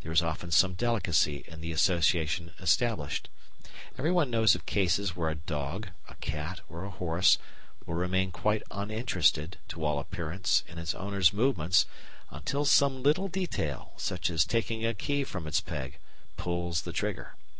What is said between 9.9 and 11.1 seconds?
appearance, in its